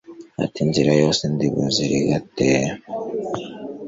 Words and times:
Ati 0.43 0.57
Inzira 0.65 0.91
yose 1.01 1.23
ndi 1.33 1.45
buzirigate 1.53 2.47